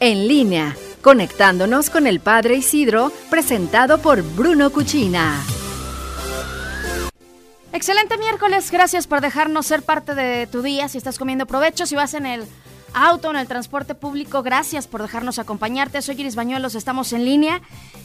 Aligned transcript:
en 0.00 0.26
línea, 0.26 0.76
conectándonos 1.02 1.90
con 1.90 2.06
el 2.06 2.20
Padre 2.20 2.56
Isidro, 2.56 3.12
presentado 3.28 3.98
por 3.98 4.22
Bruno 4.22 4.70
Cuchina. 4.70 5.44
Excelente 7.72 8.18
miércoles, 8.18 8.70
gracias 8.70 9.06
por 9.06 9.20
dejarnos 9.20 9.66
ser 9.66 9.82
parte 9.82 10.14
de 10.14 10.46
tu 10.48 10.62
día. 10.62 10.88
Si 10.88 10.98
estás 10.98 11.18
comiendo 11.18 11.46
provecho, 11.46 11.86
si 11.86 11.94
vas 11.94 12.14
en 12.14 12.26
el 12.26 12.44
auto, 12.94 13.30
en 13.30 13.36
el 13.36 13.46
transporte 13.46 13.94
público, 13.94 14.42
gracias 14.42 14.86
por 14.86 15.02
dejarnos 15.02 15.38
acompañarte. 15.38 16.02
Soy 16.02 16.20
Iris 16.20 16.36
Bañuelos, 16.36 16.74
estamos 16.74 17.12
en 17.12 17.24
línea 17.24 17.60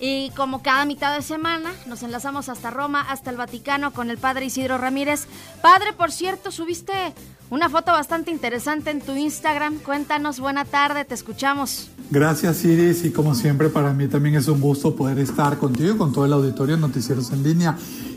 y 0.00 0.30
como 0.36 0.62
cada 0.62 0.84
mitad 0.84 1.14
de 1.14 1.22
semana 1.22 1.72
nos 1.86 2.02
enlazamos 2.02 2.48
hasta 2.48 2.70
Roma, 2.70 3.00
hasta 3.00 3.30
el 3.30 3.36
Vaticano 3.36 3.92
con 3.92 4.10
el 4.10 4.18
Padre 4.18 4.46
Isidro 4.46 4.78
Ramírez. 4.78 5.26
Padre, 5.62 5.92
por 5.92 6.12
cierto, 6.12 6.50
subiste 6.50 6.92
una 7.50 7.68
foto 7.68 7.92
bastante 7.92 8.30
interesante 8.30 8.90
en 8.90 9.00
tu 9.00 9.16
Instagram. 9.16 9.78
Cuéntanos, 9.78 10.38
buena 10.38 10.64
tarde, 10.64 11.04
te 11.04 11.14
escuchamos. 11.14 11.90
Gracias 12.10 12.64
Iris 12.64 13.04
y 13.04 13.10
como 13.10 13.34
siempre 13.34 13.68
para 13.68 13.92
mí 13.92 14.06
también 14.08 14.36
es 14.36 14.48
un 14.48 14.60
gusto 14.60 14.94
poder 14.94 15.18
estar 15.18 15.58
contigo 15.58 15.94
y 15.94 15.96
con 15.96 16.12
todo 16.12 16.24
el 16.24 16.32
auditorio 16.32 16.76
de 16.76 16.80
Noticieros 16.80 17.30
en 17.32 17.42
línea. 17.42 17.76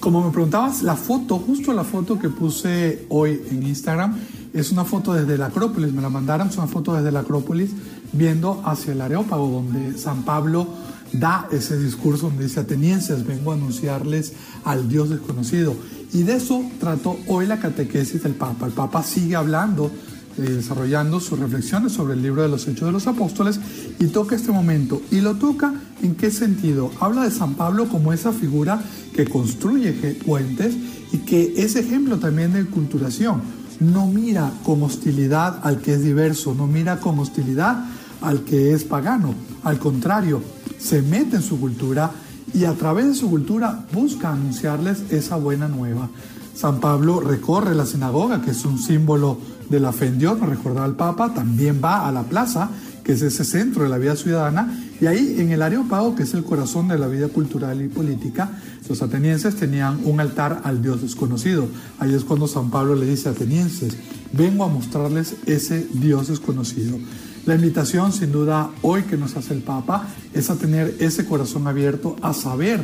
Como 0.00 0.20
me 0.24 0.32
preguntabas, 0.32 0.82
la 0.82 0.96
foto, 0.96 1.38
justo 1.38 1.72
la 1.72 1.84
foto 1.84 2.18
que 2.18 2.28
puse 2.28 3.06
hoy 3.08 3.40
en 3.50 3.62
Instagram, 3.62 4.18
es 4.52 4.70
una 4.70 4.84
foto 4.84 5.14
desde 5.14 5.38
la 5.38 5.46
Acrópolis, 5.46 5.92
me 5.92 6.02
la 6.02 6.10
mandaron, 6.10 6.48
es 6.48 6.56
una 6.56 6.66
foto 6.66 6.94
desde 6.94 7.10
la 7.10 7.20
Acrópolis 7.20 7.70
viendo 8.12 8.62
hacia 8.64 8.92
el 8.92 9.00
Areópago, 9.00 9.48
donde 9.48 9.96
San 9.96 10.24
Pablo 10.24 10.66
da 11.12 11.48
ese 11.50 11.78
discurso 11.78 12.28
donde 12.28 12.44
dice, 12.44 12.60
atenienses, 12.60 13.26
vengo 13.26 13.52
a 13.52 13.54
anunciarles 13.54 14.34
al 14.64 14.88
Dios 14.88 15.10
desconocido. 15.10 15.74
Y 16.12 16.22
de 16.24 16.36
eso 16.36 16.62
trató 16.78 17.18
hoy 17.26 17.46
la 17.46 17.58
catequesis 17.58 18.22
del 18.22 18.34
Papa. 18.34 18.66
El 18.66 18.72
Papa 18.72 19.02
sigue 19.02 19.36
hablando, 19.36 19.90
eh, 20.36 20.42
desarrollando 20.42 21.20
sus 21.20 21.38
reflexiones 21.38 21.92
sobre 21.92 22.14
el 22.14 22.22
libro 22.22 22.42
de 22.42 22.48
los 22.48 22.68
Hechos 22.68 22.86
de 22.86 22.92
los 22.92 23.06
Apóstoles 23.06 23.58
y 23.98 24.06
toca 24.06 24.36
este 24.36 24.52
momento. 24.52 25.00
¿Y 25.10 25.20
lo 25.20 25.34
toca 25.36 25.72
en 26.02 26.14
qué 26.14 26.30
sentido? 26.30 26.90
Habla 27.00 27.24
de 27.24 27.30
San 27.30 27.54
Pablo 27.54 27.88
como 27.88 28.12
esa 28.12 28.32
figura 28.32 28.82
que 29.14 29.26
construye 29.26 29.92
puentes 30.26 30.74
y 31.12 31.18
que 31.18 31.54
es 31.56 31.76
ejemplo 31.76 32.18
también 32.18 32.52
de 32.52 32.64
culturación 32.66 33.61
no 33.80 34.06
mira 34.06 34.52
con 34.64 34.82
hostilidad 34.82 35.60
al 35.62 35.80
que 35.80 35.94
es 35.94 36.02
diverso, 36.02 36.54
no 36.54 36.66
mira 36.66 36.98
con 36.98 37.18
hostilidad 37.18 37.84
al 38.20 38.44
que 38.44 38.72
es 38.72 38.84
pagano. 38.84 39.34
Al 39.64 39.78
contrario, 39.78 40.42
se 40.78 41.02
mete 41.02 41.36
en 41.36 41.42
su 41.42 41.58
cultura 41.60 42.10
y 42.54 42.64
a 42.64 42.74
través 42.74 43.06
de 43.06 43.14
su 43.14 43.30
cultura 43.30 43.84
busca 43.92 44.32
anunciarles 44.32 45.04
esa 45.10 45.36
buena 45.36 45.68
nueva. 45.68 46.08
San 46.54 46.80
Pablo 46.80 47.20
recorre 47.20 47.74
la 47.74 47.86
sinagoga, 47.86 48.42
que 48.42 48.50
es 48.50 48.64
un 48.64 48.78
símbolo 48.78 49.38
de 49.68 49.80
la 49.80 49.92
fe 49.92 50.06
en 50.06 50.18
Dios, 50.18 50.38
nos 50.38 50.50
recordaba 50.50 50.86
el 50.86 50.94
Papa, 50.94 51.32
también 51.32 51.80
va 51.82 52.06
a 52.06 52.12
la 52.12 52.24
plaza, 52.24 52.68
que 53.04 53.12
es 53.12 53.22
ese 53.22 53.44
centro 53.44 53.82
de 53.82 53.88
la 53.88 53.98
vida 53.98 54.16
ciudadana, 54.16 54.80
y 55.00 55.06
ahí 55.06 55.36
en 55.38 55.50
el 55.50 55.62
Areópago, 55.62 56.14
que 56.14 56.22
es 56.22 56.34
el 56.34 56.44
corazón 56.44 56.88
de 56.88 56.98
la 56.98 57.08
vida 57.08 57.28
cultural 57.28 57.82
y 57.82 57.88
política, 57.88 58.50
los 58.88 59.02
atenienses 59.02 59.56
tenían 59.56 60.00
un 60.04 60.20
altar 60.20 60.60
al 60.64 60.82
Dios 60.82 61.02
desconocido. 61.02 61.66
Ahí 61.98 62.14
es 62.14 62.24
cuando 62.24 62.46
San 62.46 62.70
Pablo 62.70 62.94
le 62.94 63.06
dice 63.06 63.28
a 63.28 63.32
atenienses, 63.32 63.96
vengo 64.32 64.64
a 64.64 64.68
mostrarles 64.68 65.34
ese 65.46 65.86
Dios 65.92 66.28
desconocido. 66.28 66.98
La 67.44 67.56
invitación, 67.56 68.12
sin 68.12 68.30
duda, 68.30 68.70
hoy 68.82 69.02
que 69.02 69.16
nos 69.16 69.36
hace 69.36 69.54
el 69.54 69.62
Papa, 69.62 70.06
es 70.32 70.48
a 70.50 70.54
tener 70.54 70.96
ese 71.00 71.24
corazón 71.24 71.66
abierto, 71.66 72.16
a 72.22 72.32
saber 72.32 72.80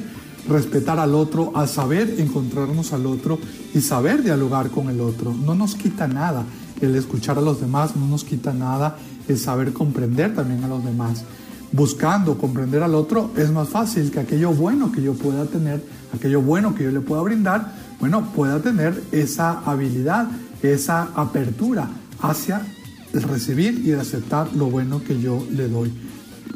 respetar 0.49 0.99
al 0.99 1.15
otro, 1.15 1.53
a 1.57 1.67
saber 1.67 2.17
encontrarnos 2.19 2.93
al 2.93 3.07
otro 3.07 3.39
y 3.75 3.81
saber 3.81 4.23
dialogar 4.23 4.71
con 4.71 4.89
el 4.89 5.01
otro. 5.01 5.33
No 5.33 5.55
nos 5.55 5.77
quita 5.77 6.09
nada 6.09 6.45
el 6.81 6.97
escuchar 6.97 7.39
a 7.39 7.43
los 7.43 7.61
demás, 7.61 7.97
no 7.97 8.07
nos 8.07 8.25
quita 8.25 8.53
nada 8.53 8.97
el 9.29 9.39
saber 9.39 9.73
comprender 9.73 10.35
también 10.35 10.65
a 10.65 10.69
los 10.69 10.85
demás 10.85 11.25
buscando 11.73 12.39
comprender 12.39 12.83
al 12.83 12.95
otro, 12.95 13.31
es 13.37 13.51
más 13.51 13.69
fácil 13.69 14.11
que 14.11 14.21
aquello 14.21 14.53
bueno 14.53 14.91
que 14.91 15.03
yo 15.03 15.15
pueda 15.15 15.45
tener, 15.47 15.83
aquello 16.15 16.41
bueno 16.41 16.75
que 16.75 16.85
yo 16.85 16.91
le 16.91 17.01
pueda 17.01 17.23
brindar, 17.23 17.73
bueno, 18.01 18.33
pueda 18.33 18.61
tener 18.61 19.03
esa 19.13 19.61
habilidad, 19.61 20.29
esa 20.63 21.11
apertura 21.15 21.89
hacia 22.21 22.63
el 23.13 23.23
recibir 23.23 23.83
y 23.85 23.91
el 23.91 24.01
aceptar 24.01 24.53
lo 24.55 24.67
bueno 24.67 25.03
que 25.03 25.21
yo 25.21 25.45
le 25.51 25.69
doy. 25.69 25.93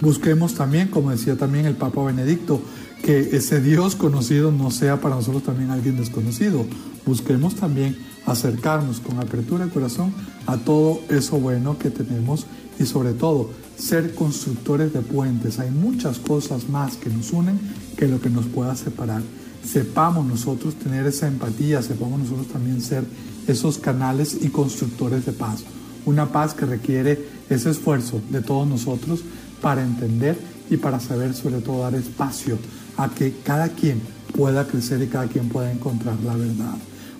Busquemos 0.00 0.54
también, 0.54 0.88
como 0.88 1.10
decía 1.10 1.36
también 1.36 1.66
el 1.66 1.76
Papa 1.76 2.02
Benedicto, 2.04 2.60
que 3.02 3.36
ese 3.36 3.60
Dios 3.60 3.96
conocido 3.96 4.52
no 4.52 4.70
sea 4.70 5.00
para 5.00 5.16
nosotros 5.16 5.42
también 5.42 5.70
alguien 5.70 5.96
desconocido. 5.96 6.64
Busquemos 7.04 7.56
también 7.56 7.96
acercarnos 8.26 9.00
con 9.00 9.18
apertura 9.18 9.66
de 9.66 9.72
corazón 9.72 10.14
a 10.46 10.56
todo 10.56 11.00
eso 11.08 11.38
bueno 11.38 11.78
que 11.78 11.90
tenemos 11.90 12.46
y 12.78 12.86
sobre 12.86 13.12
todo 13.12 13.50
ser 13.76 14.14
constructores 14.14 14.92
de 14.92 15.00
puentes. 15.00 15.58
Hay 15.58 15.70
muchas 15.70 16.18
cosas 16.18 16.68
más 16.68 16.96
que 16.96 17.10
nos 17.10 17.32
unen 17.32 17.58
que 17.96 18.06
lo 18.06 18.20
que 18.20 18.30
nos 18.30 18.46
pueda 18.46 18.76
separar. 18.76 19.22
Sepamos 19.64 20.24
nosotros 20.24 20.74
tener 20.76 21.06
esa 21.06 21.26
empatía, 21.26 21.82
sepamos 21.82 22.20
nosotros 22.20 22.48
también 22.48 22.80
ser 22.80 23.04
esos 23.48 23.78
canales 23.78 24.38
y 24.40 24.48
constructores 24.48 25.26
de 25.26 25.32
paz. 25.32 25.64
Una 26.04 26.30
paz 26.30 26.54
que 26.54 26.66
requiere 26.66 27.28
ese 27.50 27.70
esfuerzo 27.70 28.20
de 28.30 28.42
todos 28.42 28.66
nosotros 28.66 29.20
para 29.60 29.82
entender 29.82 30.36
y 30.72 30.78
para 30.78 30.98
saber 31.00 31.34
sobre 31.34 31.60
todo 31.60 31.82
dar 31.82 31.94
espacio 31.94 32.58
a 32.96 33.08
que 33.10 33.34
cada 33.44 33.68
quien 33.68 34.00
pueda 34.36 34.66
crecer 34.66 35.02
y 35.02 35.06
cada 35.06 35.26
quien 35.26 35.48
pueda 35.48 35.70
encontrar 35.70 36.16
la 36.24 36.34
verdad. 36.34 36.74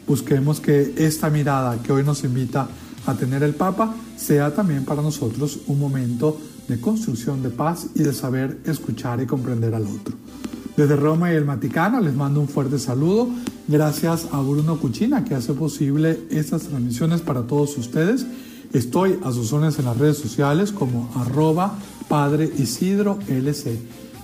Busquemos 0.07 0.61
que 0.61 0.95
esta 0.97 1.31
mirada 1.31 1.81
que 1.83 1.93
hoy 1.93 2.03
nos 2.03 2.25
invita 2.25 2.69
a 3.07 3.15
tener 3.15 3.43
el 3.43 3.55
Papa 3.55 3.95
sea 4.17 4.55
también 4.55 4.85
para 4.85 5.03
nosotros 5.03 5.61
un 5.67 5.79
momento 5.79 6.39
de 6.69 6.81
construcción 6.81 7.43
de 7.43 7.51
paz 7.51 7.89
y 7.95 8.03
de 8.03 8.13
saber 8.13 8.59
escuchar 8.65 9.21
y 9.21 9.27
comprender 9.27 9.75
al 9.75 9.87
otro. 9.87 10.15
Desde 10.77 10.97
Roma 10.97 11.33
y 11.33 11.37
el 11.37 11.45
Vaticano 11.45 12.01
les 12.01 12.15
mando 12.15 12.41
un 12.41 12.49
fuerte 12.49 12.79
saludo. 12.79 13.29
Gracias 13.69 14.29
a 14.33 14.41
Bruno 14.41 14.79
Cuchina 14.79 15.25
que 15.25 15.35
hace 15.35 15.53
posible 15.53 16.21
estas 16.31 16.63
transmisiones 16.63 17.21
para 17.21 17.43
todos 17.43 17.77
ustedes. 17.77 18.25
Estoy 18.73 19.19
a 19.23 19.33
sus 19.33 19.53
órdenes 19.53 19.79
en 19.79 19.85
las 19.85 19.99
redes 19.99 20.19
sociales 20.19 20.73
como 20.73 21.11
arroba 21.17 21.75
Padre 22.09 22.51
Isidro 22.59 23.19
LC. 23.29 23.79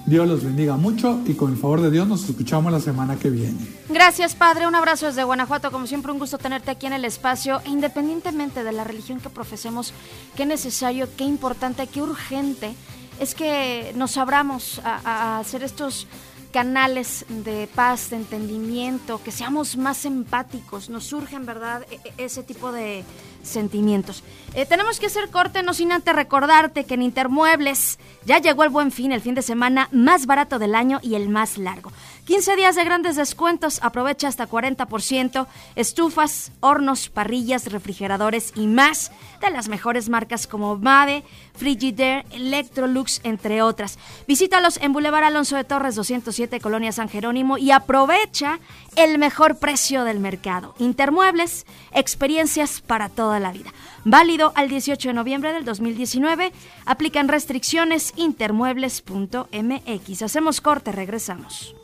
Dios 0.07 0.27
los 0.27 0.43
bendiga 0.43 0.79
mucho 0.79 1.21
y 1.27 1.35
con 1.35 1.53
el 1.53 1.59
favor 1.59 1.83
de 1.83 1.91
Dios 1.91 2.09
nos 2.09 2.27
escuchamos 2.27 2.73
la 2.73 2.81
semana 2.81 3.17
que 3.17 3.29
viene. 3.29 3.59
Gracias, 3.91 4.35
Padre. 4.35 4.67
Un 4.67 4.75
abrazo 4.75 5.05
desde 5.05 5.23
Guanajuato. 5.23 5.71
Como 5.71 5.87
siempre, 5.87 6.13
un 6.13 6.19
gusto 6.19 6.39
tenerte 6.39 6.71
aquí 6.71 6.87
en 6.87 6.95
el 6.95 7.05
espacio. 7.05 7.61
E 7.67 7.69
independientemente 7.69 8.65
de 8.65 8.73
la 8.73 8.85
religión 8.85 9.21
que 9.21 9.29
profesemos, 9.29 9.93
qué 10.35 10.47
necesario, 10.47 11.09
qué 11.19 11.25
importante, 11.25 11.87
qué 11.87 12.01
urgente 12.01 12.75
es 13.21 13.35
que 13.35 13.93
nos 13.97 14.17
abramos 14.17 14.81
a, 14.83 15.41
hacer 15.41 15.63
estos 15.63 16.07
canales 16.53 17.27
de 17.29 17.69
paz, 17.75 18.09
de 18.09 18.17
entendimiento, 18.17 19.21
que 19.23 19.31
seamos 19.31 19.77
más 19.77 20.07
empáticos. 20.07 20.89
Nos 20.89 21.05
surge 21.05 21.37
en 21.37 21.45
verdad 21.45 21.85
e, 21.91 21.97
e, 21.97 22.25
ese 22.25 22.43
tipo 22.43 22.73
de 22.73 23.05
sentimientos. 23.43 24.23
Eh, 24.55 24.67
tenemos 24.67 24.99
que 24.99 25.07
hacer 25.07 25.31
corte, 25.31 25.63
no 25.63 25.75
sin 25.75 25.93
antes 25.93 26.15
recordarte 26.15 26.85
que 26.85 26.95
en 26.95 27.03
Intermuebles 27.03 27.99
ya 28.25 28.39
llegó 28.39 28.65
el 28.65 28.71
buen 28.71 28.91
fin, 28.91 29.13
el 29.13 29.21
fin 29.21 29.35
de 29.35 29.43
semana 29.43 29.89
más 29.93 30.27
barato 30.27 30.59
del 30.59 30.75
año 30.75 31.01
y 31.03 31.15
el 31.15 31.29
más 31.29 31.59
largo. 31.59 31.93
15 32.25 32.57
días 32.57 32.77
de 32.77 32.85
grandes 32.85 33.17
descuentos, 33.17 33.79
aprovecha 33.83 34.29
hasta 34.29 34.49
40%, 34.49 35.47
estufas, 35.77 36.53
hornos, 36.61 37.09
parrillas, 37.09 37.73
refrigeradores 37.73 38.53
y 38.55 38.67
más 38.67 39.13
de 39.41 39.51
las 39.51 39.69
mejores 39.69 40.11
marcas 40.11 40.47
como 40.47 40.77
Mave, 40.77 41.25
Frigidaire, 41.55 42.27
Electrolux, 42.31 43.21
entre 43.25 43.63
otras. 43.63 43.99
Visítalos 44.27 44.77
en 44.79 44.93
Boulevard 44.93 45.25
Alonso 45.25 45.57
de 45.57 45.65
Torres 45.65 45.95
207, 45.95 46.61
Colonia 46.61 46.93
San 46.93 47.09
Jerónimo 47.09 47.57
y 47.57 47.71
aprovecha 47.71 48.61
el 48.97 49.19
mejor 49.19 49.59
precio 49.59 50.05
del 50.05 50.21
mercado. 50.21 50.75
Intermuebles, 50.79 51.65
experiencias 51.93 52.81
para 52.81 53.09
la 53.39 53.53
vida. 53.53 53.73
Válido 54.05 54.53
al 54.55 54.69
18 54.69 55.09
de 55.09 55.15
noviembre 55.15 55.53
del 55.53 55.65
2019. 55.65 56.53
Aplican 56.87 57.29
restricciones 57.29 58.13
intermuebles.mx. 58.17 60.23
Hacemos 60.23 60.61
corte, 60.61 60.93
regresamos. 60.93 61.75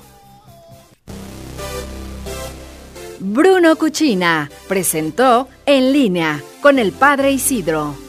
Bruno 3.21 3.77
Cuchina 3.77 4.51
presentó 4.69 5.49
En 5.65 5.93
línea 5.93 6.43
con 6.61 6.79
el 6.79 6.93
Padre 6.93 7.33
Isidro. 7.33 8.04